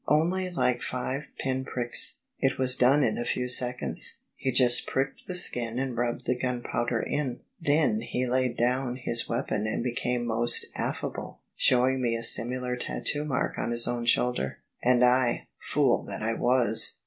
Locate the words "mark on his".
13.23-13.87